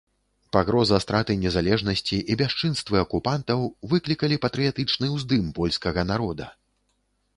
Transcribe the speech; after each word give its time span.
Пагроза 0.55 0.97
страты 1.05 1.33
незалежнасці 1.41 2.17
і 2.35 2.39
бясчынствы 2.41 2.97
акупантаў 3.05 3.59
выклікалі 3.95 4.41
патрыятычны 4.47 5.05
ўздым 5.15 5.45
польскага 5.59 6.01
народа. 6.15 6.53